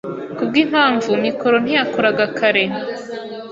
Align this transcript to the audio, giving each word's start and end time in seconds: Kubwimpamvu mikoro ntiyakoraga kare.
Kubwimpamvu 0.37 1.09
mikoro 1.25 1.55
ntiyakoraga 1.63 2.25
kare. 2.37 2.63